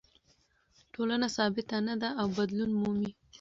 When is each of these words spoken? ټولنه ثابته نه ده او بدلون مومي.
ټولنه 0.93 1.27
ثابته 1.35 1.77
نه 1.87 1.95
ده 2.01 2.09
او 2.21 2.27
بدلون 2.37 2.71
مومي. 2.81 3.11